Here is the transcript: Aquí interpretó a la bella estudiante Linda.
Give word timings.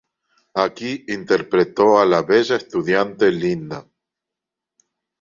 Aquí 0.61 0.93
interpretó 1.15 1.99
a 1.99 2.07
la 2.07 2.23
bella 2.23 2.55
estudiante 2.57 3.31
Linda. 3.31 3.87